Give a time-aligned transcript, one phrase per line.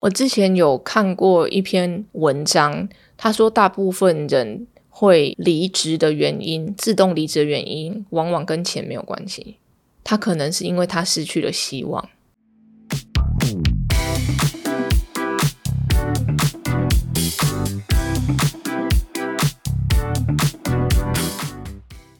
[0.00, 9.56] 我之前有看过一篇文章，他说大部分人会离职的原因，自动离职的原因，往往跟钱没有关系。
[10.04, 12.08] 他可能是因为他失去了希望。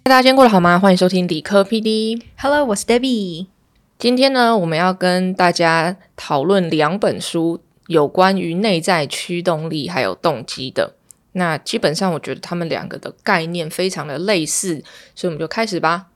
[0.02, 0.80] 大家今天过得好吗？
[0.80, 2.20] 欢迎收听理科 PD。
[2.38, 3.46] Hello，我是 Debbie。
[4.00, 10.94] 今天呢，我们要跟大家讨论两本书，有关于内在驱动力还有动机的。
[11.32, 14.82] 那基本上，我觉得他们两个的概念非常的类似，
[15.14, 16.06] 所以我们就开始吧。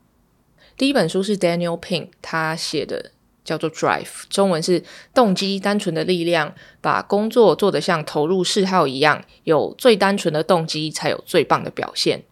[0.76, 3.12] 第一本书是 Daniel Pink 他写的，
[3.44, 4.82] 叫做《Drive》，中文是
[5.14, 12.24] 动机单纯的力量，把工作做得像投入嗜好一样，有最单纯的动机，才有最棒的表现。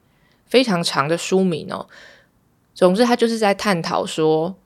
[0.46, 1.88] 非常长的书名哦。
[2.74, 4.56] 总之，他就是在探讨说，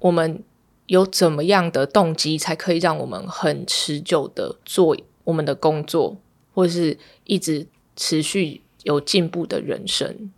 [0.00, 0.42] 我们
[0.86, 6.16] 有怎么样的动机，才可以让我们很持久的做我们的工作，
[6.54, 10.30] 或者是一直持续有进步的人生。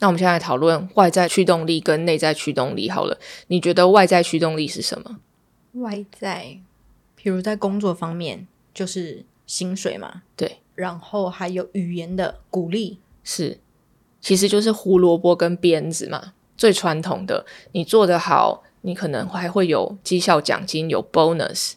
[0.00, 2.90] 那我们现在讨论外在驱动力跟内在驱动力。
[2.90, 5.18] 好了，你觉得外在驱动力是什么？
[5.74, 6.58] 外在，
[7.14, 13.58] 比如在工作方面，就是薪水嘛，对，然后还有语言的鼓励，是，
[14.20, 17.46] 其实就是胡萝卜跟鞭子嘛，最传统的。
[17.72, 21.72] 你做得好，你可能还会有绩效奖金，有 bonus。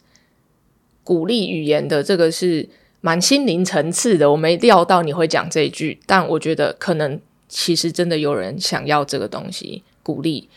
[1.05, 2.67] 鼓励语言的这个是
[2.99, 10.49] 蛮心灵层次的，我没料到你会讲这一句，但我觉得可能其实真的有人想要这个东西，鼓励。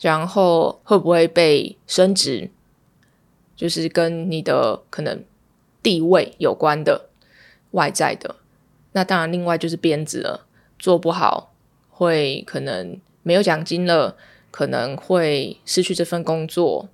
[0.00, 2.50] 然后会不会被升职，
[3.56, 5.24] 就是跟你的可能
[5.82, 7.08] 地位有关的
[7.70, 8.36] 外在的。
[8.92, 10.46] 那当然，另外就是编制了，
[10.78, 11.54] 做不好
[11.88, 14.16] 会可能没有奖金了，
[14.56, 16.88] 可能会失去这份工作，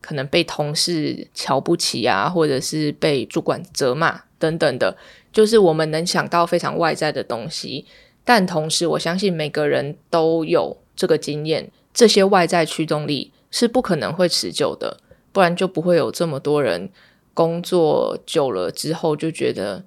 [0.00, 4.96] 可能被同事瞧不起啊，或者是被主管责骂等等的，
[5.30, 7.84] 就是我们能想到非常外在的东西。
[8.24, 14.98] 但同时，我相信每个人都有这个经验，这些外在驱动力是不可能会持久的，
[15.32, 16.88] 不然就不会有这么多人
[17.34, 19.84] 工作久了之后就觉得。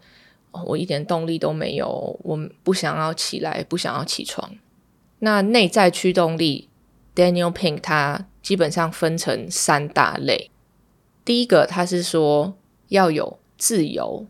[0.67, 4.51] 我一点动力都没有，我不想要起来，不想要起床。
[5.19, 6.69] 那内在驱动力
[7.15, 10.51] ，Daniel Pink 他基本上分成三大类。
[11.23, 12.53] 第一个，他是说
[12.89, 14.25] 要有自由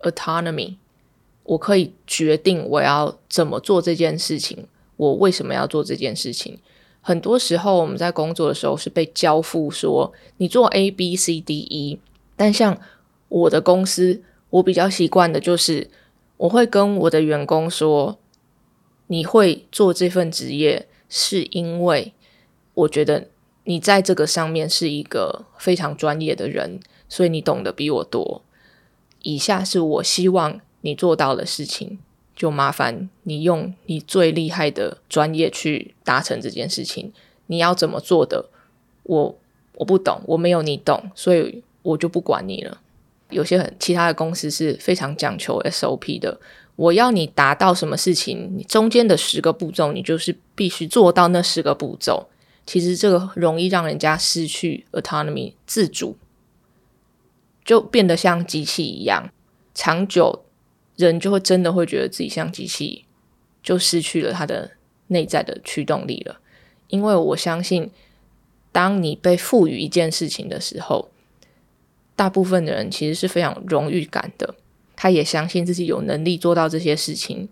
[0.00, 0.76] （autonomy），
[1.42, 4.66] 我可以决定我要怎么做这件事情，
[4.96, 6.58] 我为什么要做这件事情。
[7.00, 11.98] 很多时候我们在工作的时候是被交付说你做 A、B、C、D、E，
[12.36, 12.78] 但像
[13.28, 14.22] 我的公司。
[14.50, 15.90] 我比较习惯的就是，
[16.38, 18.18] 我会跟我的员工说
[19.08, 22.14] ：“你会做这份职业，是因为
[22.78, 23.26] 我觉得
[23.64, 26.78] 你在这个上面是一个非常专业的人，
[27.08, 28.42] 所以你懂得比我多。
[29.22, 31.98] 以下是我希望你做到的事情，
[32.36, 37.12] 就麻烦你用你最厉害的专业去达成这件事情。
[37.48, 38.48] 你要怎么做的，
[39.02, 39.36] 我
[39.74, 42.80] 我不懂，我没有你懂，所以我就不管你了。”
[43.30, 46.40] 有些很其他的公司是非常讲求 SOP 的。
[46.76, 52.28] 我要你达到什么事情，你中间的十个步骤，你就是必须做到那十个步骤。
[52.68, 56.18] 其实这个容易让人家失去 autonomy 自主，
[57.64, 59.30] 就变得像机器一样。
[59.72, 60.44] 长久，
[60.96, 63.06] 人就会真的会觉得自己像机器，
[63.62, 64.72] 就失去了他的
[65.06, 66.40] 内在的驱动力了。
[66.88, 67.90] 因为我相信，
[68.70, 71.10] 当你被赋予一件事情的时候，
[72.14, 74.54] 大部分的人其实是非常荣誉感的，
[74.94, 77.48] 他也相信自己有能力做到这些事情。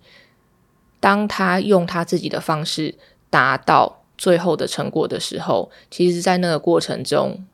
[1.00, 2.96] 当他用他自己的方式
[3.30, 7.44] 达到最后的成果的时候，其实，在那个过程中，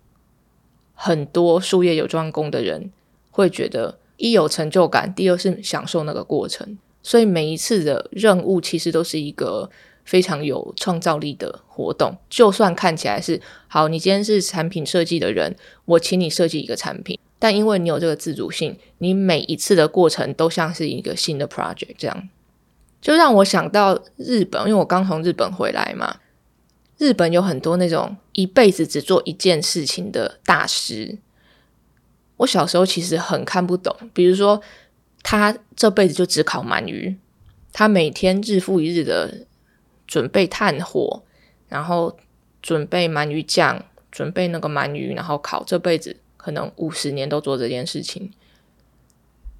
[0.95, 2.91] 很多术业有专攻的人
[3.31, 6.79] 会觉得一有成就感，第二是享受那个过程。
[7.03, 9.69] 所以每一次的任务其实都是一个
[10.05, 22.29] 非常有创造力的活动，就算看起来是好，你今天是产品设计的人，我请你设计一个产品，但因为你有这个自主性，你每一次的过程都像是一个新的 project，这样
[23.01, 26.19] 就让我想到日本，因为我刚从日本回来嘛，
[27.03, 31.19] 日本有很多那种一辈子只做一件事情的大师，
[32.37, 34.63] 我小时候其实很看不懂，比如说
[35.23, 37.17] 他这辈子就只烤鳗鱼，
[37.73, 39.47] 他每天日复一日的。
[40.05, 41.23] 准备炭火，
[41.69, 42.19] 然后
[42.61, 45.65] 准备鳗鱼酱，准备那个鳗鱼，然后烤。
[45.65, 48.31] 这辈子可能五十年都做这件事情，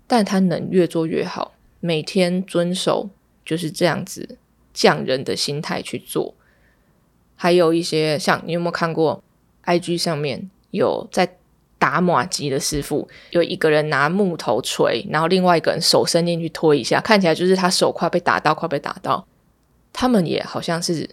[0.07, 1.55] 但他能越做越好。
[1.81, 3.09] 每天遵守
[3.47, 4.37] 就是这样子
[4.75, 6.35] 匠人的心态去做。
[7.43, 9.21] 还有一些像你有没有看过
[9.65, 11.29] IG 上面有在
[11.77, 19.27] 打马机的师傅，有一个人拿木头锤，然后另外一个人手伸进去推一下，看起来就是他手快被打到，快被打到。
[19.93, 21.11] 他们也好像是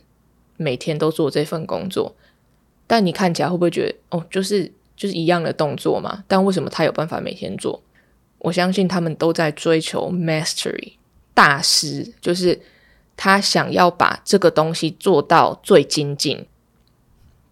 [0.56, 2.16] 每天都做这份工作，
[2.86, 6.24] 但你看起来会不会觉得哦，就是就是一样的动作嘛？
[6.28, 7.82] 但为什么他有办法每天做？
[8.38, 10.94] 我相信他们都在追求 mastery
[11.34, 12.62] 大师，就是
[13.22, 16.46] 他想要把这个东西做到最精进。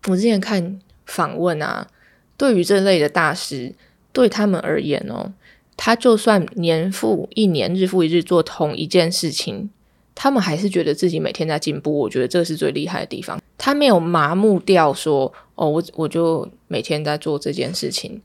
[0.07, 1.89] 我之前看访问啊，
[2.37, 3.75] 对于这类的大师，
[4.13, 5.33] 对他们而言哦，
[5.75, 9.69] 他就算年复一年、日复一日做同一件事情，
[10.15, 11.99] 他们还是觉得自己每天在进步。
[11.99, 13.37] 我觉得这是最厉害的地方。
[13.57, 18.21] 他没有麻木掉，说哦，我我就每天在做这件事情。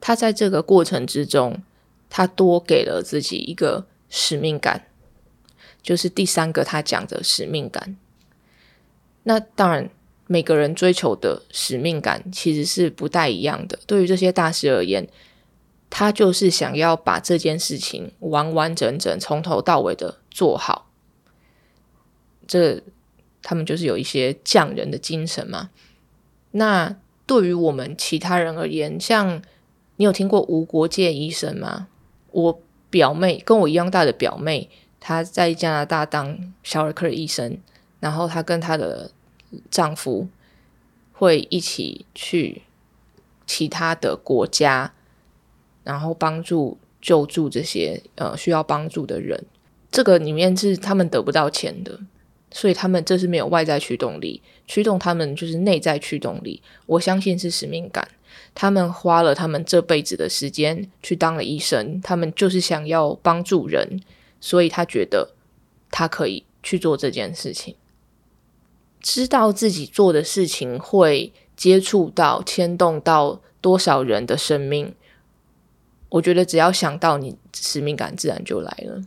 [0.00, 1.62] 他在这个过程之中，
[2.08, 4.85] 他多给了自己一个使命感，
[5.86, 7.96] 就是第三个他讲的使命感。
[9.22, 9.88] 那当然。
[10.28, 13.78] 每个人追求的使命感其实是不太一样的。
[13.86, 15.06] 对于这些大师而言，
[15.88, 20.90] 他就是想要把这件事情完完整整从头到尾的做好。
[22.48, 22.82] 这
[23.40, 25.70] 他们就是有一些匠人的精神嘛。
[26.50, 29.40] 那对于我们其他人而言，像
[29.94, 31.86] 你有听过无国界医生吗？
[32.32, 32.60] 我
[32.90, 34.68] 表妹跟我一样大的表妹，
[35.06, 37.58] 她在加拿大当小儿科医生，
[38.00, 39.10] 然后她跟她的。
[39.70, 40.28] 丈夫
[41.12, 42.62] 会一起去
[43.46, 44.92] 其他的国家，
[45.84, 49.46] 然后帮助救助这些呃需要帮助的人。
[49.90, 52.00] 这个里面是他们得不到钱的，
[52.50, 56.60] 所以他们这是没有外在驱动力，驱动他们就是内在驱动力。
[56.86, 58.06] 我相信是使命感。
[58.52, 64.00] 他们花了他们这辈子的时间去当了医生，他们就是想要帮助人，
[64.40, 65.30] 所以他觉得
[65.90, 67.76] 他可以去做这件事情。
[69.00, 74.94] 知道自己做的事情会接触到、牵动到多少人的生命，
[76.08, 79.02] 我觉得只要想到你使命感，自然就来了。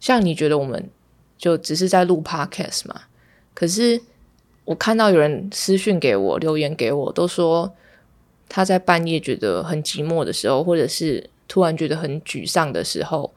[0.00, 0.88] 像你觉得我们
[1.36, 3.02] 就只是在录 podcast 嘛？
[3.54, 4.00] 可是
[4.64, 7.72] 我看到有人私讯给我、留言给我，都说
[8.48, 13.32] 他在半夜觉得很寂寞的时候，或者是突然觉得很沮丧的时候，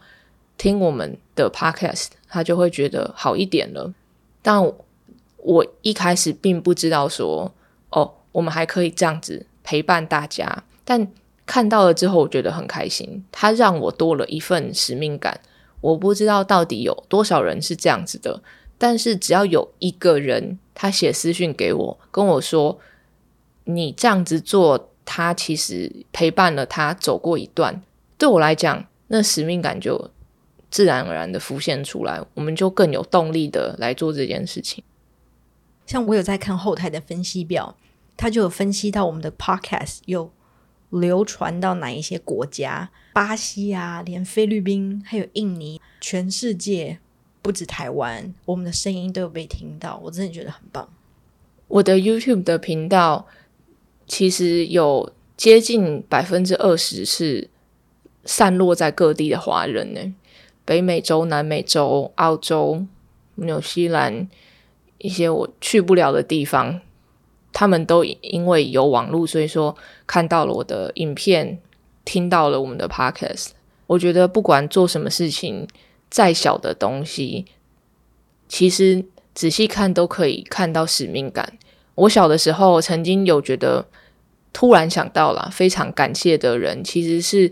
[0.58, 3.94] 听我们的 podcast，他就会觉得好一点了。
[4.42, 4.64] 但
[5.38, 7.54] 我一开始并不知道说，
[7.90, 10.64] 哦，我们还可以这样子陪伴大家。
[10.84, 11.08] 但
[11.46, 13.24] 看到了之后，我觉得很开心。
[13.32, 15.40] 他让我多了一份使命感。
[15.82, 18.42] 我不知道到底有多少人是这样子的，
[18.78, 22.80] 但是只要有一个人他写私讯给我，跟我说
[23.66, 27.84] 你这样子做，他其实陪伴了他走过一段。
[28.18, 30.10] 对我来讲，那使命感就
[30.76, 34.84] 自然而然的浮现出来，我们就更有动力的来做这件事情。
[35.86, 37.78] 像我有在看后台的分析表，
[38.18, 40.30] 它就有分析到我们的 podcast 有
[40.90, 47.00] 流传到哪一些国家，巴西啊，连菲律宾还有印尼，全世界
[47.42, 50.90] 不止台湾，我们的声音都有被听到，我真的觉得很棒。
[51.70, 53.28] 我的 YouTube 的频道
[54.06, 57.50] 其实有接近百分之二十是
[58.26, 60.14] 散落在各地的华人呢，
[60.66, 62.86] 北美洲、南美洲、澳洲、
[63.36, 64.28] 纽西兰。
[64.98, 66.82] 一些我去不了的地方，
[67.52, 69.76] 他们都因为有网络，所以说
[70.08, 71.60] 看到了我的影片，
[72.04, 73.50] 听到了我们的 podcast。
[73.88, 75.68] 我觉得不管做什么事情，
[76.10, 77.46] 再小的东西，
[78.48, 79.06] 其实
[79.36, 81.58] 仔细看都可以看到使命感。
[81.94, 83.86] 我小的时候曾经有觉得，
[84.54, 87.52] 突然想到了非常感谢的人，其实是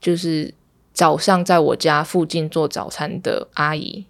[0.00, 0.52] 就是
[0.94, 4.06] 早上在我家附近做早餐的阿姨，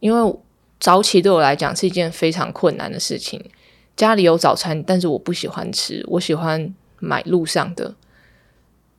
[0.00, 0.38] 因为。
[0.80, 3.44] 早起对我来讲是一件非常困难的事情。
[3.96, 7.96] 家里有早餐，但是我不喜欢吃，我喜欢买路上的。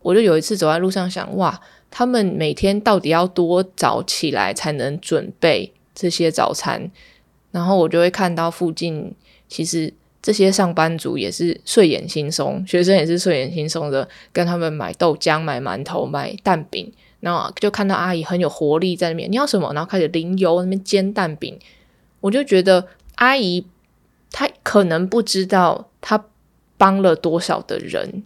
[0.01, 6.91] 我就有一次走在路上，想哇，他们每天到底要多早起来才能准备这些早餐？
[7.51, 9.15] 然后我就会看到附近，
[9.47, 16.91] 其实这些上班族也是睡眼惺忪，学生也是睡眼惺忪的，跟他们买豆浆、买馒头、买蛋饼。
[17.21, 19.73] 然后就看到阿姨很有活力在那边，你要什么？
[19.73, 21.59] 然后开始淋油那边煎蛋饼，
[22.21, 23.65] 我就觉得阿姨
[24.31, 26.23] 她可能不知道她
[26.77, 28.23] 帮了多少的人。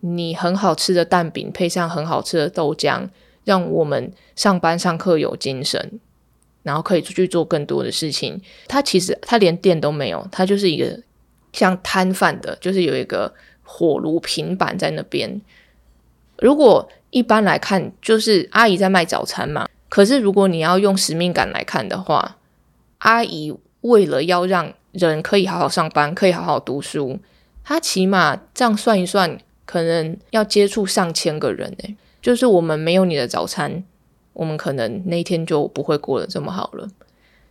[0.00, 3.08] 你很好吃的蛋饼配上很好吃的豆浆，
[3.44, 5.98] 让我们上班上课有精神，
[6.62, 8.40] 然后可以出去做更多的事情。
[8.66, 11.00] 他其实他连店都没有，他就是一个
[11.52, 15.40] 像摊贩的，就是有一个火炉平板在那边。
[16.38, 19.68] 如果一般来看，就是阿姨在卖早餐嘛。
[19.88, 22.36] 可是如果你要用使命感来看的话，
[22.98, 27.18] 阿姨为了要让人可以好好上班，可以好好读书，
[27.64, 33.82] 她起码这样算一算，可能要接触上千个人诶，就是我们没有你的早餐，
[34.34, 36.88] 我们可能那一天就不会过得这么好了。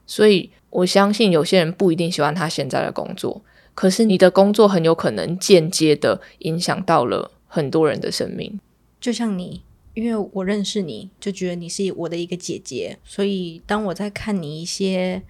[0.06, 3.42] 所以我相信有些人不一定喜欢他现在的工作，
[3.78, 8.60] 可是你的工作很有可能间接的影响到了很多人的生命。
[9.00, 9.62] 就像你，
[9.94, 15.22] 因为我认识你，就觉得你是我的一个姐姐，所以当我在看你一些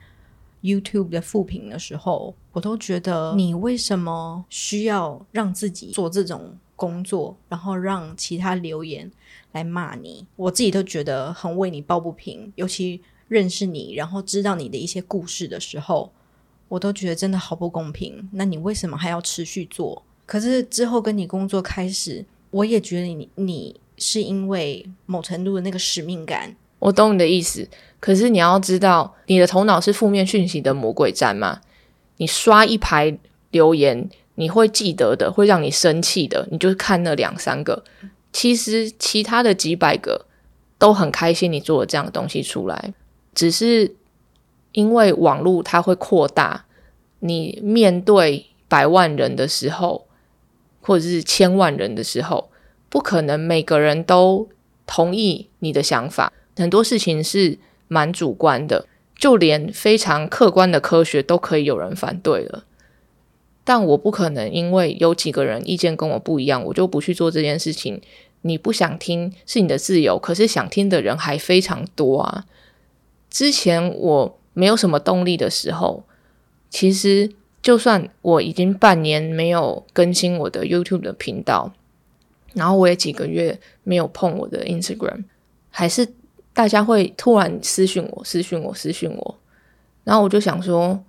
[0.62, 9.12] YouTube 的复评的时候，我都觉得你为什么需要让自己做这种工作，然后让其他留言
[9.52, 10.26] 来骂你？
[10.38, 16.14] 我自己都觉得很为你抱不平，尤其认识你，然后知道你的一些故事的时候，
[16.68, 18.30] 我都觉得真的好不公平。
[18.34, 20.04] 那你为什么还要持续做？
[20.26, 26.56] 可是之后跟你工作开始，我也觉得你你是因为某程度的那个使命感。
[26.80, 27.68] 我懂你的意思，
[28.00, 31.62] 可是你要知道，你的头脑是负面讯息的魔鬼站吗？
[32.18, 33.18] 你刷一排
[33.52, 37.84] 留言，你会记得的，会让你生气的，你就看那两三个。
[38.32, 40.28] 其实其他的几百个
[40.78, 42.94] 都很开心，你做了这样的东西出来，
[43.34, 43.96] 只是
[44.78, 46.66] 因为网络它会扩大，
[47.22, 50.06] 你面对百万人的时候，
[50.82, 52.52] 或者是千万人的时候，
[52.88, 54.48] 不可能每个人都
[54.86, 56.32] 同意你的想法。
[56.56, 57.58] 很多事情是
[57.88, 62.66] 蛮主观的，就连非常客观的科学都可以有人反对了。
[63.64, 68.00] 但我不可能因为有几个人意见跟我不一样，我就不去做这件事情。
[68.42, 72.46] 你不想听是你的自由，可是想听的人还非常多啊。
[73.32, 76.04] 之前我没有什么动力的时候，
[76.70, 81.72] 其实就算我已经半年没有更新我的 YouTube 的频道，
[82.54, 85.26] 然后我也几个月没有碰我的 Instagram，
[85.70, 86.14] 还是。
[86.58, 89.40] 大家会突然私讯我，私讯我，私讯我，
[90.04, 91.04] 然后我就想说，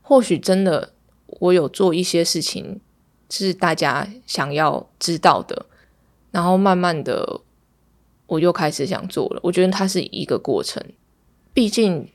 [0.00, 0.94] 或许真的
[1.40, 2.80] 我有做一些事情
[3.28, 5.66] 是大家想要知道的，
[6.30, 7.42] 然后慢慢的
[8.28, 9.40] 我又开始想做了。
[9.42, 10.82] 我觉得它是一个过程，
[11.52, 12.08] 毕竟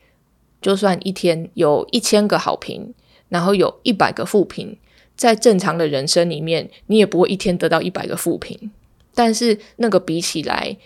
[0.64, 2.94] 就算一天有一千个好评，
[3.28, 4.78] 然后有一百个负评，
[5.14, 8.70] 在正常的人生里面，你也不会一天得到一百个负评，
[9.14, 10.78] 但是那个比起来。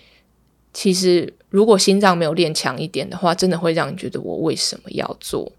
[0.73, 5.49] 其实，如果心脏没有练强一点的话，真的会让你觉得我为什么要做？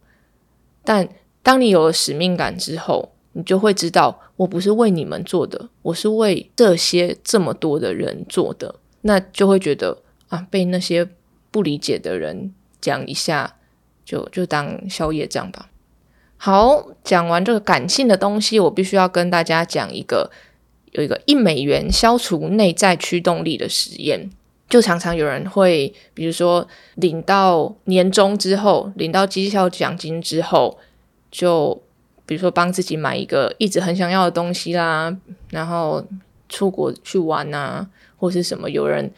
[0.85, 1.09] 但
[1.43, 8.75] 当你有了使命感之后，你就会知道，我不是为你们做的，我是为这些这么多的人做的。
[9.01, 11.09] 那就会觉得啊，被那些
[11.51, 13.57] 不理解的人讲一下，
[14.11, 15.69] 就就当宵夜这样吧。
[16.37, 20.29] 好，讲完这个感性的东西，我必须要跟大家讲一个
[20.91, 24.29] 有一个一美元消除内在驱动力的实验。
[24.69, 30.77] 就常常有人会，比如说领到年终之后，领到绩效奖金之后，
[31.31, 31.81] 就
[32.27, 35.17] 比如说帮自己买一个一直很想要的东西啦，
[35.51, 36.05] 然后
[36.49, 38.69] 出国去玩啊，或是什么。
[38.71, 39.13] 有人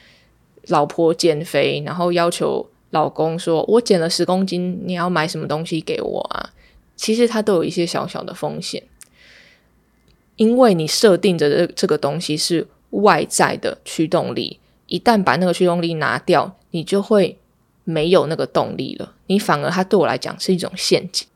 [0.68, 6.50] 老婆减肥，然后要求老公说：“我减了十公斤，你要买什么东西给我啊？”
[6.94, 8.82] 其实它都有一些小小的风险，
[10.36, 14.60] 因为你设定的这这个东西是外在的驱动力。
[14.86, 17.38] 一旦把那个驱动力拿掉，你就会
[17.84, 19.14] 没有那个动力了。
[19.26, 21.26] 你反而它对我来讲是一种陷阱。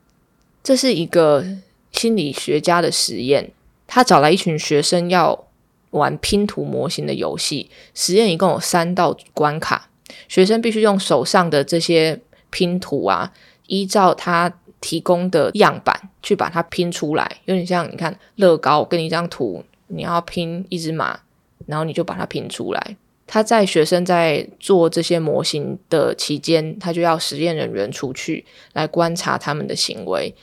[0.63, 1.43] 这是一个
[1.91, 3.51] 心理学家的实验，
[3.87, 5.47] 他找来一群学生要
[5.89, 7.71] 玩拼图模型的游戏。
[7.95, 9.89] 实验一共有三道关卡，
[10.27, 13.31] 学生必须用手上的这些拼图啊，
[13.67, 17.29] 依照他提供的样板去把它拼出来。
[17.45, 21.19] 有点像你看乐高，给你一张图，你要拼一只马，
[21.65, 22.95] 然后你就把它拼出来。
[23.25, 30.33] 他在学生在做这些模型的期间，他就要实验人员出去来观察他们的行为。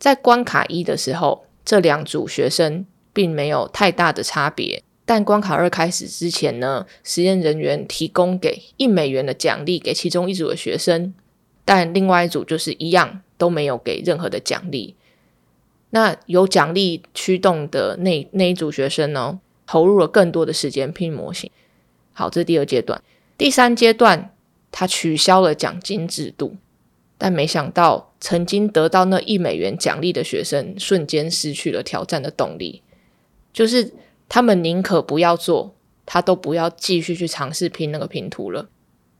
[0.00, 4.82] 在关卡一的时候，这两组学生并没有太大的差别。
[5.12, 11.12] 但关卡二开始之前呢，实验人员提供给一美元的奖励给其中一组的学生，
[11.66, 14.94] 但另外一组就是一样都没有给任何的奖励。
[15.90, 21.50] 那有奖励驱动的那那一组学生呢，投入了更多的时间拼模型。
[22.14, 23.02] 好，这是第二阶段。
[23.36, 24.34] 第三阶段，
[24.70, 26.56] 他取消了奖金制度，
[27.18, 32.80] 但没想到曾经得到那一美元奖励的学生，瞬间失去了挑战的动力。
[33.52, 33.92] 就是
[34.32, 35.74] 他们宁可不要做，
[36.06, 38.70] 他都不要继续去尝试拼那个拼图了。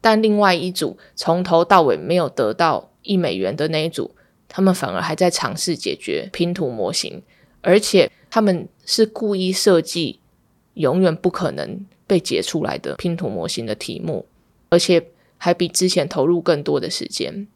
[0.00, 4.14] 但另外一组从头到尾没有得到一美元的那一组，
[4.48, 7.22] 他们反而还在尝试解决拼图模型，
[7.60, 10.20] 而且他们是故意设计，
[10.72, 11.84] 永远不可能。
[12.04, 14.26] 被解出来的拼图模型的题目，
[14.68, 15.02] 而且
[15.38, 17.48] 还比之前投入更多的时间。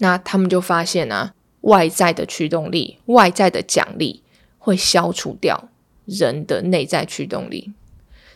[0.00, 1.32] 那他们就发现啊，
[1.62, 4.22] 外在的驱动力、外在的奖励
[4.58, 5.69] 会消除掉
[6.04, 7.72] 人的内在驱动力。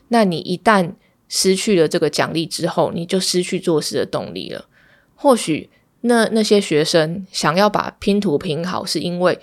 [0.08, 0.92] 那你一旦
[1.28, 4.66] 失去了这个奖励之后，你就失去做事的动力了。
[5.14, 5.70] 或许
[6.02, 9.38] 那那些学生想要把拼图拼好，是因为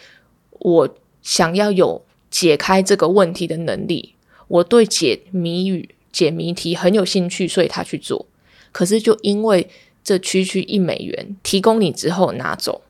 [0.52, 4.14] 我想要有解开这个问题的能力，
[4.48, 8.28] 我对解谜语、解谜题很有兴趣，所以他去做。
[8.72, 9.68] 可是就因为
[10.04, 12.84] 这区区一美元提供你之后拿走，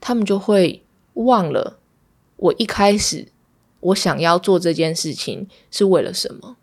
[0.00, 0.82] 他们就会
[1.14, 1.78] 忘了
[2.36, 3.26] 我一开始
[3.84, 6.56] 我想要做这件事情是为了什么。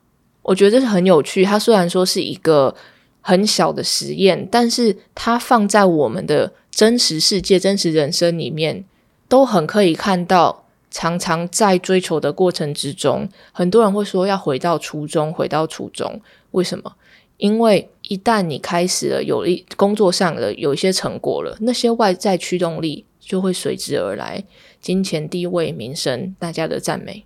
[0.44, 1.44] 我觉得这是很有趣。
[1.44, 2.75] 它虽然说是一个
[3.22, 8.84] 很小的实验，但是它放在我们的真实世界、真实人生里面，
[9.28, 10.60] 都很可以看到。
[10.94, 16.20] 常常在追求的过程之中，很多人会说要回到初中，回到初中。
[16.51, 16.94] 为什么？
[17.38, 24.44] 因为一旦你开始了有一工作上的有一些成果了，那些外在驱动力就会随之而来，
[24.82, 27.24] 金钱、地位、名声，大家的赞美，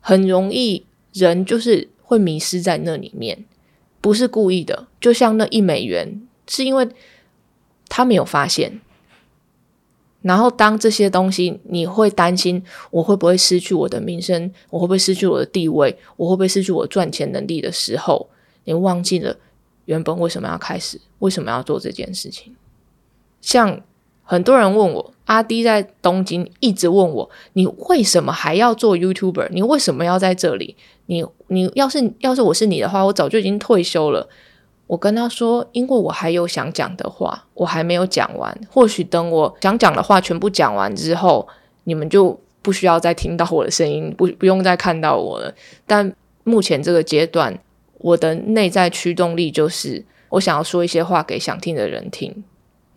[0.00, 3.44] 很容易人就是会迷失在那里面，
[4.00, 4.88] 不是故意的。
[5.00, 6.88] 就像那一美元，是因为
[7.88, 8.80] 他没有发现。
[10.22, 12.60] 然后，当这些东西你会担心
[12.90, 18.28] 我会不会失去我的名声，我会不会失去我的地位，我会不会失去我赚钱能力的时候，
[18.64, 19.36] 你忘记了
[19.84, 22.56] 原本为什么要开始，为什么要做这件事情。
[23.40, 23.80] 像
[24.28, 29.48] 很多人问我，阿迪在东京一直问我，你为什么还要做 YouTuber？
[29.50, 30.76] 你为什么要在这里？
[31.06, 34.28] 你你要是要是我是你的话，我早就已经退休了。
[34.88, 38.56] 我跟他说，因为我还有想讲的话，我还没有讲完。
[38.68, 41.46] 或许等我想讲的话全部讲完之后，
[41.84, 45.54] 你们就不需要再听到我的声音，不 不用再看到我了。
[45.86, 47.56] 但目前这个阶段，
[47.98, 52.44] 我的内在驱动力就是我想要说一些话给想听的人听。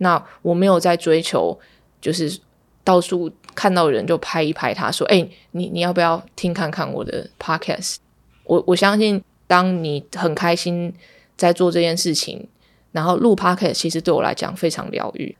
[0.02, 1.58] 那我没有在追求，
[2.00, 2.38] 就是
[2.84, 7.96] 到处看到人就拍一拍他说：“哎，你你要不要听看看我的 podcast？”
[8.44, 10.92] 我我相信，当你很开心。
[11.36, 12.46] 在做这件事情，
[12.92, 15.34] 然后录 podcast，其实对我来讲非常疗愈。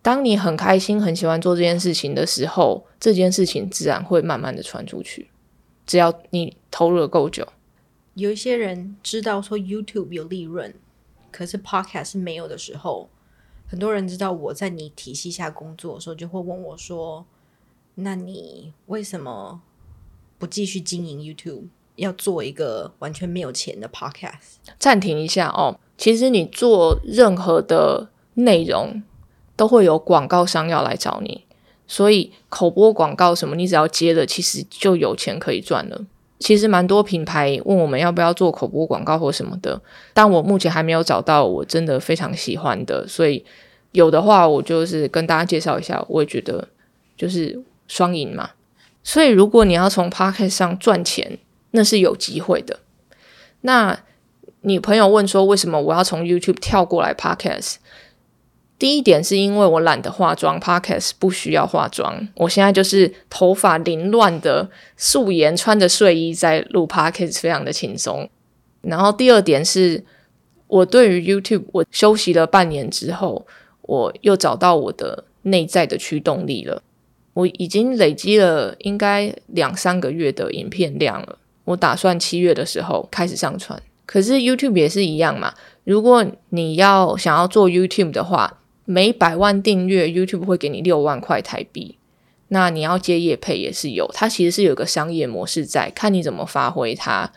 [0.00, 5.28] 当你很开心、很喜欢做这件事情的时候，这件事情自然会慢慢的传出去。
[5.86, 7.44] 只要你投入的够久，
[8.14, 10.72] 有一些人知道说 YouTube 有利润，
[11.32, 13.10] 可是 podcast 是没有的时候，
[13.74, 17.26] 很多人知道我在你体系下工作的时候，就会问我说
[17.96, 19.60] ：“那你为什么
[20.38, 21.64] 不继续经营 YouTube？”
[21.96, 25.76] 要做一个完全没有钱的 podcast，暂停一下哦。
[25.98, 29.02] 其实你做任何的内容，
[29.56, 31.44] 都会有广告商要来找你，
[31.88, 36.00] 所以口播广告什么，你只要接了，其实就有钱可以赚了。
[36.40, 39.80] 其实蛮多品牌问我们要不要做口播广告或什么的，
[40.12, 43.44] 但我目前还没有找到我真的非常喜欢的，所以
[43.94, 46.04] 有的话，我就是跟大家介绍一下。
[46.08, 46.68] 我也觉得
[47.16, 48.50] 就是双赢嘛。
[49.04, 51.38] 所以如果你要从 podcast 上赚钱，
[51.70, 52.80] 那是有机会的。
[53.60, 54.00] 那
[54.62, 57.76] 你朋友问说，为什么我要从 YouTube 跳过来 Podcast？
[58.78, 62.28] 第一点是因为我懒得化妆，Podcast 不需要化妆。
[62.34, 68.28] 我现在就是头发凌乱的素颜，穿着睡衣在录 Podcast，非常的轻松。
[68.82, 70.02] 然后第二点是
[70.66, 73.46] 我对于 YouTube，我休息了半年之后，
[73.86, 76.82] 我又找到我的内在的驱动力了。
[77.34, 81.38] 我已经累积了应该两三个月的影片量了。
[81.64, 85.54] 我打算七月的时候开始上传，可是 YouTube 也是一样嘛。
[85.82, 91.96] 如果你要想要做 YouTube 的话，每百万订阅 YouTube 会给你六万块台币。
[92.48, 97.32] 那你要接业配也是有，它其实是有个商业模式在，看你怎么发挥它。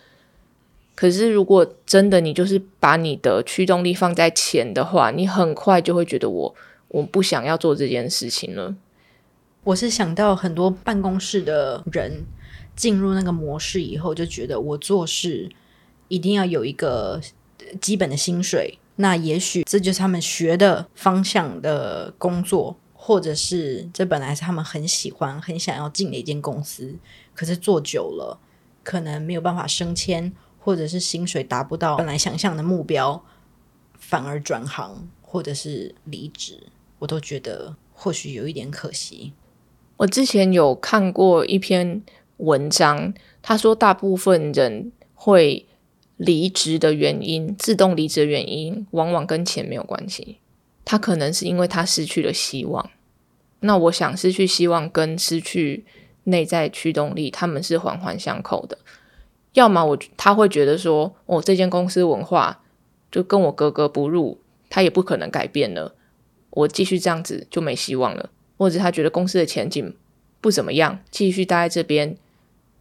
[0.98, 6.56] 可是如果真的你就是把你的驱动力放在钱的话，你很快就会觉得我
[6.90, 8.76] 我不想要做这件事情了。
[9.64, 12.26] 我是想到很多办公室的人。
[12.76, 15.50] 进入那个模式以后，就觉得我做事
[16.10, 17.20] 一定要有一个
[17.82, 18.78] 基本的薪水。
[18.98, 26.94] 那也许这就是他们学的方向的工作，或者是这本来是他们很喜欢、很想要进的一间公司。
[27.34, 28.40] 可是做久了，
[28.84, 30.32] 可能没有办法升迁，
[30.67, 33.23] 或者是薪水达不到本来想象的目标，
[33.97, 36.67] 反而转行或者是离职，
[36.99, 39.32] 我都觉得或许有一点可惜。
[39.95, 42.03] 我之前有看过一篇。
[42.39, 45.65] 文章他说，大部分人会
[46.17, 50.38] 离职的原因，自动离职的原因，往往跟钱没有关系。
[50.86, 52.91] 他可能是因为他失去了希望。
[53.62, 55.84] 那我想，失去希望跟失去
[56.25, 58.77] 内在驱动力，他们是环环相扣的。
[59.58, 62.62] 要么我他会觉得说，哦，这间公司文化
[63.12, 64.38] 就跟我格格不入，
[64.70, 65.96] 他也不可能改变了，
[66.52, 68.30] 我继续这样子就没希望了。
[68.56, 69.96] 或者他觉得公司的前景
[70.39, 72.15] 不怎么样，继续待在这边。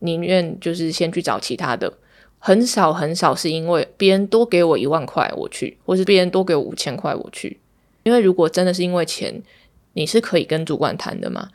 [0.01, 1.95] 宁愿就是先去找其他的。
[2.39, 7.59] 很少很少是因为别人多给我一万块我去，或是别人多给我五千块我去。
[8.03, 9.43] 因为如果真的是因为钱，
[9.95, 11.49] 你是可以跟主管谈的嘛？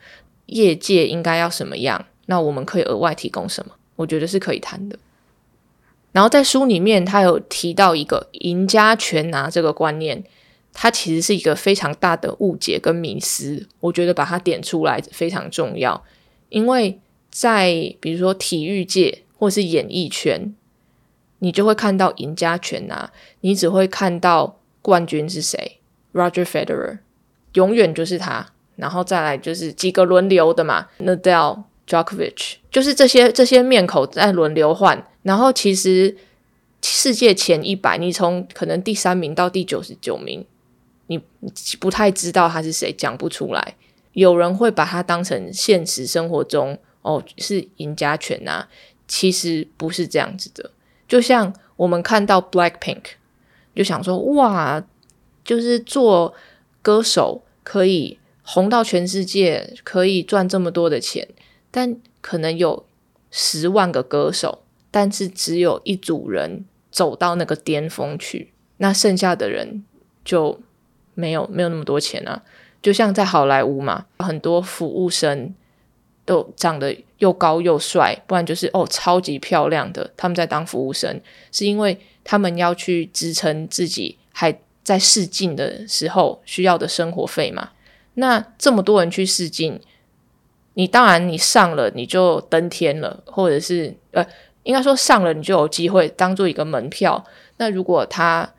[0.46, 2.06] 业界应该要什么样？
[2.26, 3.72] 那我们可以额外提供什么？
[3.94, 4.98] 我觉得是可以谈的。
[6.12, 10.22] 然后在书里面，他有提到一个“赢家全拿”这个观念，
[10.72, 13.66] 它其实是一个非常大的误解跟迷思。
[13.80, 16.04] 我觉得把它点出来非常重要，
[16.48, 20.54] 因为在比如说体育界或是演艺圈。
[21.44, 25.80] 你就会看到赢家全拿，你只会看到冠军是谁
[26.12, 26.98] ，Roger Federer，
[27.54, 28.46] 永远就是他，
[28.76, 35.04] 然后再来就是几个轮流的嘛，Nadal、Djokovic，就是这些这些面孔在轮流换。
[35.22, 36.16] 然后其实
[36.82, 40.44] 世界前一百，你从可能第三名到第九十九名，
[41.06, 41.20] 你
[41.78, 43.76] 不太知道他是谁，讲不出来。
[44.12, 48.68] 有人会把他当成现实生活中哦是赢家全拿，
[49.08, 50.70] 其实不是这样子的。
[51.08, 53.02] 就像我们看到 Black Pink，
[53.74, 54.84] 就想说哇，
[55.44, 56.34] 就是做
[56.82, 61.28] 歌手可以红到全世界，可以赚这么多的钱。
[61.70, 62.84] 但可能有
[63.30, 69.82] 十万个歌手，但是只有一组人走到那个巅峰去，那剩下的人
[70.24, 70.60] 就
[71.14, 72.44] 没有没有那么多钱啊。
[72.80, 75.52] 就像在好莱坞嘛，很多服务生。
[76.24, 80.08] 都长得又高又帅，不然就是哦超级漂亮的。
[80.16, 87.70] 他们在当服务生，是因为他们要去支撑自己还在试镜的时候需要的生活费嘛。
[88.14, 89.80] 那这么多人去试镜，
[90.74, 94.24] 你当然你上了你就登天了，或者是呃，
[94.64, 97.24] 应该说上了你就有机会当做一个门票。
[97.56, 98.52] 那如果他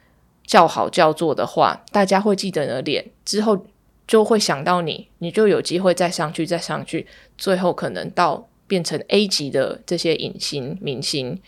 [0.46, 3.66] 叫好叫座的话，大家会记得你的脸之后。
[4.06, 11.42] 就会想到你，你就有机会再上去，再上去，最后可能到变成 A 级的这些影星明星。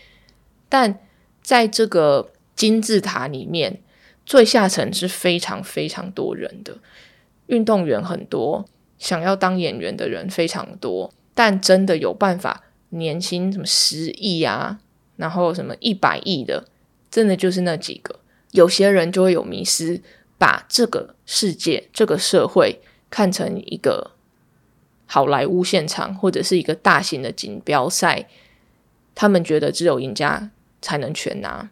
[0.66, 0.98] 但
[1.42, 3.82] 在这个金字塔里面，
[4.24, 6.78] 最下层是非常非常多人的，
[7.48, 8.64] 运动员很多，
[8.98, 14.78] 想要当演员的人非常多，但真的有办法年薪什么十亿啊，
[15.16, 16.66] 然后什么一百亿的，
[17.10, 18.20] 真的就是那几个。
[18.52, 20.02] 有些人就会有迷失。
[20.38, 24.10] 把这个世界、这个社会看成一个
[25.06, 28.28] 好莱坞现场，或者是一个大型的锦标赛，
[29.14, 30.50] 他们觉得只有赢家
[30.82, 31.70] 才能全拿，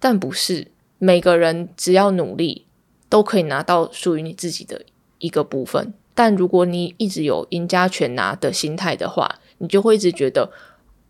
[0.00, 0.66] 但不是
[0.98, 2.66] 每个人只要努力
[3.08, 4.84] 都可以拿到属于你自己的
[5.18, 5.94] 一个部分。
[6.12, 10.50] 但如果你一直有赢家全拿的心态的话，你就会一直觉得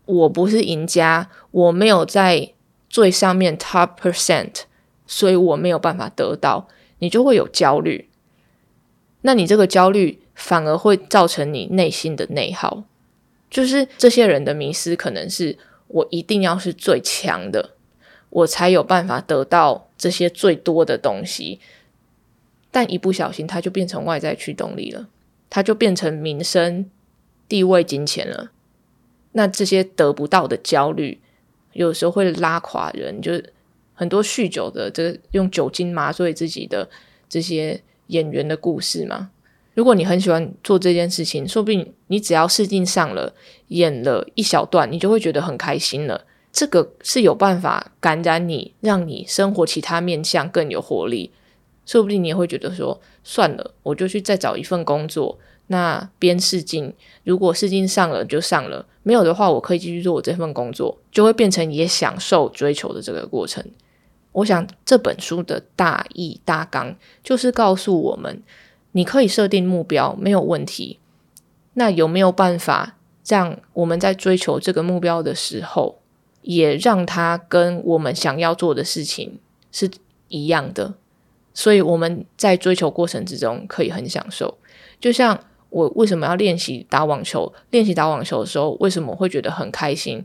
[0.05, 2.53] 我不是赢家，我没有在
[2.89, 4.61] 最上面 top percent，
[5.07, 6.67] 所以我没有办法得到。
[6.99, 8.09] 你就会有焦虑，
[9.21, 12.83] 那你这个焦虑反而会造成你内心的内耗。
[13.49, 17.71] 就是这些人的迷失，可能是我一定要是最强的，
[18.29, 21.59] 我才有办法得到这些最多的东西。
[22.69, 25.07] 但一不小心，它就变成外在驱动力了，
[25.49, 26.89] 它就变成名声、
[27.51, 28.51] 地位、金钱了。
[29.33, 31.19] 那这些得不到的焦虑，
[31.73, 33.51] 有时候会拉垮人，就是。
[33.93, 36.89] 很多酗酒的，这用酒精麻醉自己的
[37.29, 39.29] 这些演员的故事嘛。
[39.75, 43.35] 如果你很喜欢做这件事情，说不定你只要试镜上了，
[43.67, 46.25] 演了一小段，你就会觉得很开心了。
[46.51, 51.29] 这个是有办法感染你，让你生活其他面向更有活力。
[51.85, 55.37] 说不定你也会觉得说，算了，我就去再找一份工作。
[55.71, 63.65] 那边试镜，如果试镜上了就上了，没有的话，我可以继续做我这份工作，就会变成也享受追求的这个过程。
[64.33, 68.43] 我想这本书的大意大纲就是告诉我们，
[68.91, 70.99] 你可以设定目标没有问题。
[71.73, 75.99] 那有没有办法让我们在追求这个目标的时候，
[76.41, 79.39] 也让它跟我们想要做的事情
[79.71, 79.89] 是
[80.27, 80.95] 一样的？
[81.53, 84.57] 所以我们在追求过程之中可以很享受。
[85.01, 85.37] 就像
[85.71, 87.51] 我为什么要练习打网球？
[87.71, 90.23] 练习打网球的时候，为什么会觉得很开心？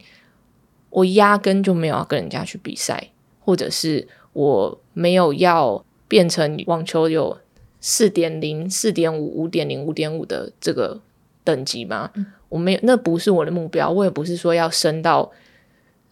[0.91, 3.09] 我压根就没有要跟人家去比赛。
[3.47, 7.39] 或者是我没有要变成网球有
[7.81, 11.01] 四点零、四点五、五点零、五点五的这个
[11.45, 12.11] 等级吗？
[12.49, 13.89] 我没有，那不是我的目标。
[13.89, 15.31] 我也不是说要升到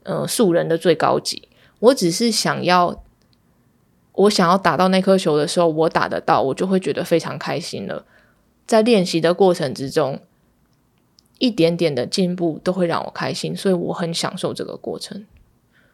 [0.05, 1.49] 呃素人的最高级。
[1.81, 3.03] 我只是想要，
[4.13, 8.05] 我想要打到那颗球的时候，我打得到，我就会觉得非常开心了。
[8.67, 10.21] 在练习的过程之中，
[11.39, 15.25] 一点点的进步都会让我开心，所以我很享受这个过程。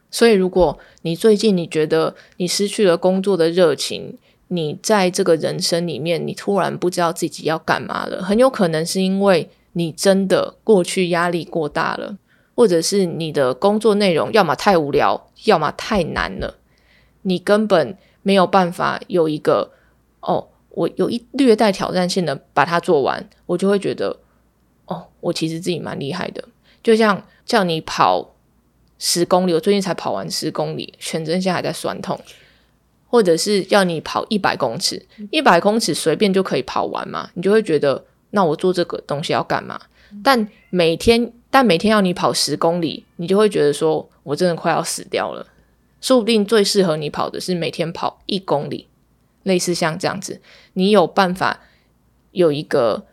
[0.09, 4.17] 所以，如果你最近你觉得你失去了工作的热情，
[4.49, 12.17] 你在这个人生里面，你突然不知道自己要干嘛了，很有可能是因为你真的过去压力过大了。
[12.53, 16.57] 或者是你的工作内容要么太无聊，要么太难了，
[17.23, 19.71] 你根本没有办法有一个
[20.19, 24.17] 哦，我有一略带挑战性的把它做完，我就会觉得
[24.85, 26.43] 哦，我其实自己蛮厉害的。
[26.83, 28.33] 就像叫你跑
[28.97, 32.19] 十公里，我最近才跑完十公里，全身现在还在酸痛。
[33.07, 37.29] 或者是要你跑一百公尺，一百公尺随便就可以跑完嘛？
[37.33, 39.77] 你就会觉得，那我做这个东西要干嘛？
[40.23, 45.45] 但每天，但每天要你跑十公里，你就会觉得说，我真的快要死掉了。
[45.99, 48.87] 说不定最适合你跑的是每天跑一公里，
[49.43, 50.41] 类似像这样子，
[50.73, 51.61] 你有办法
[52.31, 53.05] 有一个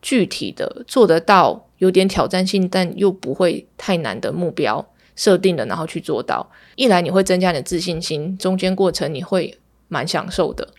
[0.00, 4.88] 具体的做得到、有点挑战性，但又不会太难的目标。
[5.14, 6.50] 设定的，然后去做到。
[6.74, 10.72] 一来你会增加你的自信心，中间过程你会蛮享受的，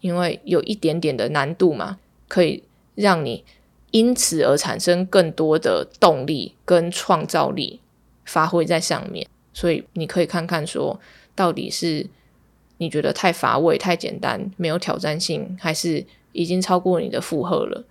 [0.00, 1.98] 因为有一点点的难度嘛，
[2.28, 2.62] 可以
[2.94, 3.42] 让你
[3.90, 7.80] 因此而产生更多的动力跟创造力
[8.26, 9.26] 发挥在上面。
[9.54, 11.00] 所以你可以看看说，
[11.34, 12.06] 到底是
[12.78, 17.84] 你觉得太乏味、太简单、没有挑战性，还是已经超过你的负荷了？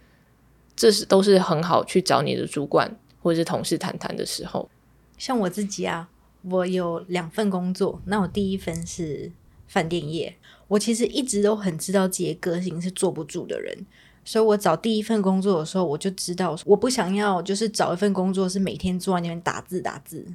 [0.75, 4.69] 这是都是很好去找你的主管或者是同事谈谈的时候。
[5.17, 6.09] 像我自己啊，
[6.41, 8.01] 我有两份工作。
[8.05, 9.31] 那我第一份是
[9.67, 10.35] 饭店业，
[10.67, 13.85] 我其实一直都很知道自己的个性是坐不住的人，
[14.25, 20.25] 所以我找第一份工作的时候，我就知道我不想要就是找一份工作是每天坐在那边打字打字，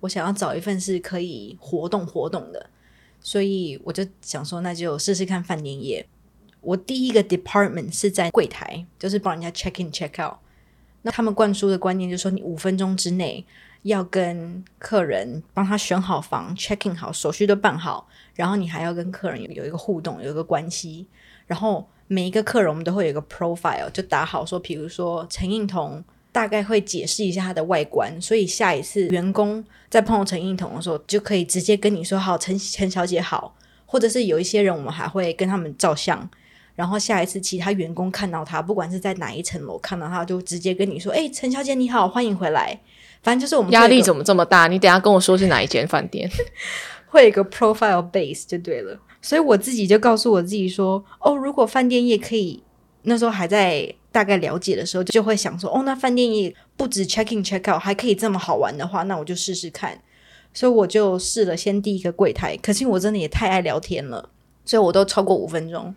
[0.00, 2.70] 我想要找一份是可以活动活动的，
[3.24, 6.06] 所以我就想说，那就试试看饭店业。
[6.60, 10.36] 我第一个 department 是在柜台，就是帮人家 check in check out。
[11.02, 13.44] 那他们灌输的观念就是说，你五分钟之内。
[13.84, 21.06] 要跟客人帮他选好房，check in 好，手续都办好，然后你还要跟客人有一个互动，有一个关系。
[21.46, 26.02] 然后每一个客人我们都会有一个 profile，就打好说，比如说陈应彤
[26.34, 33.54] 大概会解释一下它的外观，所以下一次员工在碰到陈映彤的时候，就可以直接跟你说好，陈陈小姐好，
[33.86, 36.28] 或者是有一些人我们还会跟他们照相，
[36.74, 42.80] 然后下一次其他员工看到他，不管是在哪一层楼看到他，就直接跟你说，哎，陈小姐你好，欢迎回来。
[43.22, 44.66] 反正就是我们压力怎么这么大？
[44.66, 46.28] 你等下跟我说是哪一间饭店，
[47.06, 48.98] 会有一个 profile base 就对了。
[49.22, 52.60] 所以我自己就告诉我自己说：哦，如果饭店业可以，
[53.02, 60.00] 那时候还在大概了解的时候，就会想说：哦，那饭店也不止 check in check out 还可以这么好玩的话，那我就试试看。
[60.52, 64.30] 所以我就试了先第一个柜台，可是我真的也太爱聊天了，
[64.64, 65.92] 所以我都超过五分钟。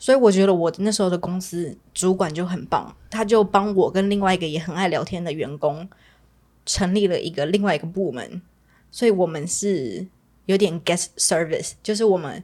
[0.00, 5.88] 所以我觉得我那时候的公司主管就很棒，他就帮我跟另外一个也很爱聊天的员工。
[6.64, 8.40] 成立了一个另外一个部门，
[8.92, 10.06] 所以我们是
[10.46, 12.40] 有点 guest service，就是我们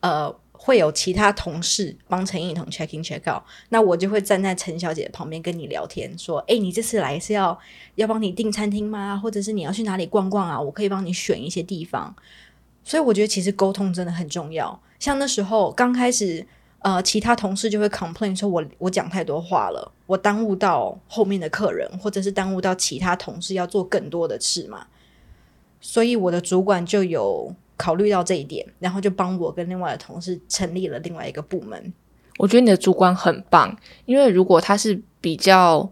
[0.00, 7.58] 呃会有其他同事帮陈颖彤 check in check out，那我就会站在陈小姐旁边跟你聊天，说：“哎，你这次来是要
[7.94, 9.16] 要帮你订餐厅吗？
[9.16, 10.60] 或者是你要去哪里逛逛啊？
[10.60, 12.14] 我可以帮你选一些地方。”
[12.84, 14.78] 所以我觉得其实沟通真的很重要。
[14.98, 16.46] 像那时候刚开始。
[16.82, 24.86] 呃，其他同事就会 complain 说，我我讲太多话了，我耽误到后面的客人，或者是耽误到其他同事要做更多的事嘛。
[25.78, 31.92] 所以我的主管就有考虑到这一点，然后就帮我跟另外的同事成立了另外一个部门。
[32.38, 35.90] 我觉得你的主管很棒，因为如果他是比较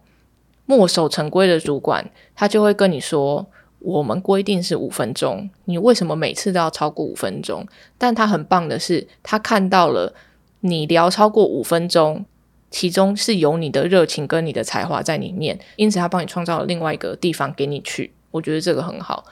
[0.66, 3.46] 墨守成规的主管，他就会跟你说，
[3.78, 7.66] 我们规定是五分钟，你为什么每次都要超过五分钟？
[7.96, 10.14] 但他很棒的是，他看到了。
[10.60, 12.26] 你聊超过五分钟，
[12.68, 18.12] 其中是有你的热情跟你的才华在里面，因此他帮你创造了另外一个地方给你去。
[18.32, 19.24] 我觉得这个很好。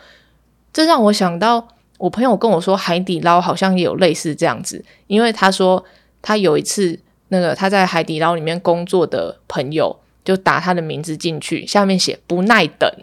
[0.73, 1.67] 这让我想到，
[1.99, 5.85] 我朋友跟我说，海底捞好像也有类似这样子，因为他说
[6.21, 12.91] 他有一次，那个他在海底捞里面工作的朋友就打他的名字进去，下面写不耐等。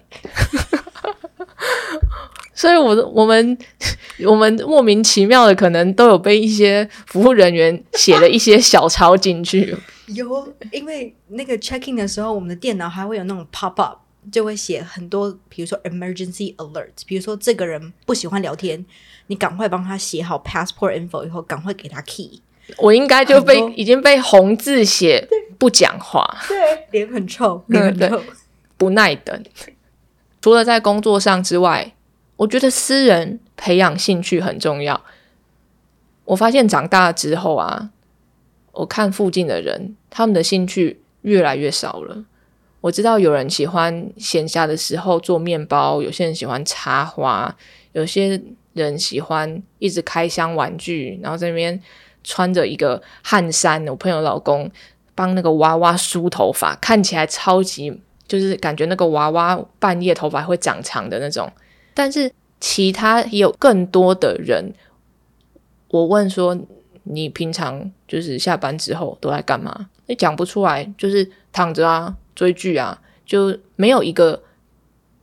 [2.55, 3.57] 所以，我我们
[4.27, 9.75] 我们莫名其妙的，可能都有被一些服务人员写了一些小抄进去。
[10.13, 13.97] 有，因为那个 checking 的时候，我们的电脑还会有那种 pop up，
[14.31, 18.85] 就会写很多，比如说 emergency alert，比如说这个人不喜欢聊天，
[19.27, 22.41] 你赶快帮他写好 passport info 以后，赶快给他 key。
[22.77, 28.21] 我应该就被已经被红字写不讲话，对，脸很臭， 脸很臭，
[28.77, 29.43] 不耐等。
[30.41, 31.93] 除了在工作上之外。
[32.35, 35.01] 我觉得私人培养兴趣很重要。
[36.25, 37.91] 我发现长大之后啊，
[38.71, 42.25] 我看附近的人，他们的兴趣越来越少了。
[42.83, 47.55] 我知道有人喜欢闲暇的时候做面包，有些人喜欢插花，
[47.93, 48.37] 有些
[48.73, 51.81] 人喜欢一直开箱玩具，然后在那边
[52.25, 53.87] 穿着一个汗衫。
[53.87, 54.69] 我朋友老公
[55.15, 61.49] 帮那个娃娃梳头发，看起来超级就是感觉那个娃娃半夜头发会长长的那种。
[61.93, 64.73] 但是其他也有更多的人，
[65.87, 66.59] 我问说
[67.03, 69.87] 你平常就是下班之后都在干嘛？
[70.07, 74.43] 你讲不出来，就是躺着啊，追剧啊，就没有一个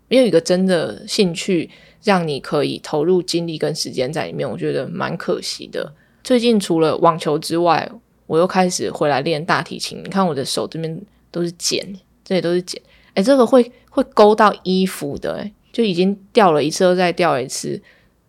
[0.08, 1.70] 没有一个真的兴趣
[2.02, 5.92] 让你可以投入精力跟时间在里面，我觉得蛮可惜的。
[6.22, 7.90] 最近除了网球之外，
[8.26, 10.02] 我又开始回来练大提琴。
[10.04, 11.84] 你看我的手这边都是茧，
[12.24, 12.80] 这里都是茧。
[13.14, 17.80] 哎，这个会会勾到衣服的，就已经掉了一次，又再掉一次。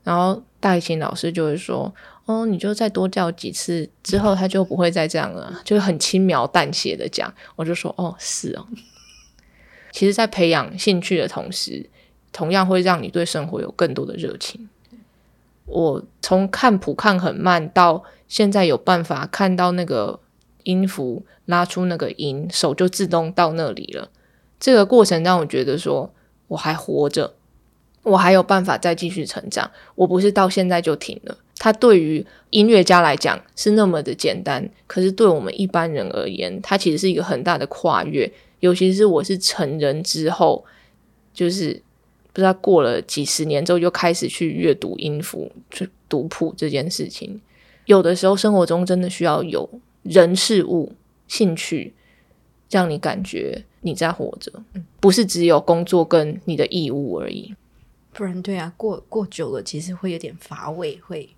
[0.04, 1.94] 然后大提琴老师就会说
[2.32, 7.34] ：“哦，你就再多叫几次，之后他就不会再这样了。”就很轻描淡写的讲。
[7.56, 8.68] 我就说：“哦，是哦。”
[9.92, 11.90] 其实，在培养兴趣的同时，
[12.32, 14.70] 同样会让你对生活有更多的热情。
[15.66, 20.20] 我从看谱看很慢，到现在有办法看到那个
[20.64, 24.10] 音符，拉出那个音，手就自动到那里了。
[24.60, 26.14] 这个过程让我觉得说，
[26.48, 27.36] 我还活着，
[28.04, 29.72] 我还有办法再继续成长。
[29.96, 31.38] 我不是到现在就停了。
[31.62, 38.32] 它对于音乐家来讲是那么的简单，可是对我们一般人而言，它其实是一个很大的跨越。
[38.62, 40.66] 尤其是我是成人之后，
[41.32, 41.84] 就是。
[42.34, 47.42] 不知道过了几十年之后，就开始去阅读音符、去读谱这件事情。
[47.88, 49.70] 有的时候，生活中真的需要有
[50.04, 50.94] 人、事物、
[51.28, 51.94] 兴趣，
[52.70, 54.50] 让你感觉你在活着，
[55.02, 57.54] 不是只有工作跟你的义务而已。
[58.14, 61.30] 不然，对啊，过过久了，其实会有点乏味，会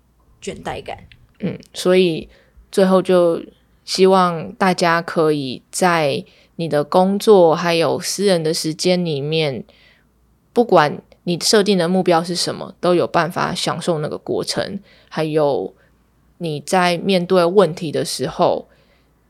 [0.44, 0.98] 倦怠感。
[1.40, 2.28] 嗯，所以
[2.70, 3.42] 最后就
[3.84, 6.24] 希望大家可以在
[6.56, 9.64] 你的工作还有私人的时间里面。
[10.52, 14.78] 不管你设定的目标是什么，都有办法享受那个过程。
[15.08, 15.74] 还有
[16.38, 18.68] 你在面对问题的时候，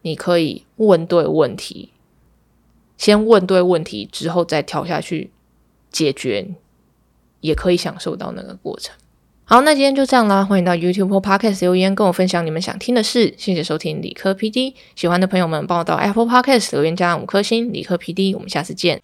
[0.02, 1.92] 你可以问对问题，
[2.98, 5.30] 先问对问题之后再跳下去
[5.90, 6.46] 解决，
[7.40, 8.94] 也可以享受到那个过程。
[9.46, 10.42] 好，那今天就这样啦。
[10.42, 13.34] 欢迎到 YouTube Podcast 留言跟我分享你们想听的事。
[13.36, 17.70] 谢谢收听理科 PD，喜欢的朋友们帮我到 Apple Podcast 留言加五颗星。
[17.70, 19.02] 理科 PD，我们下次见。